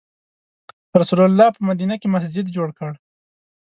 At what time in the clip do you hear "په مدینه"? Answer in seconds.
1.55-1.95